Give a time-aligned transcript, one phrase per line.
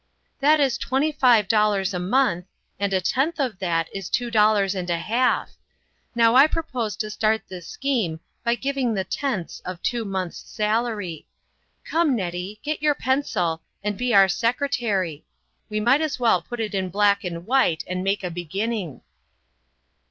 [0.41, 2.47] "That is twenty five dollars a month,
[2.79, 5.51] and a tenth of that is two dollars and a half.
[6.15, 10.87] Now I propose to start this scheme hy giving the 'tenths' of two months' sal
[10.87, 11.27] ary.
[11.85, 15.23] Come, Nettie, get your pencil, and be our secretary.
[15.69, 19.01] We might as well put it in black and white, and make a beginning."